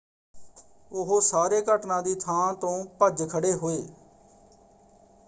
[0.91, 3.81] ਉਹ ਸਾਰੇ ਘਟਨਾ ਦੀ ਥਾਂ ਤੋਂ ਭੱਜ ਖੜ੍ਹੇ ਹੋਏ।